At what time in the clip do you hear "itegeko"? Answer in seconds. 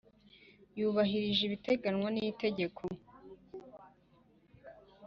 2.31-2.81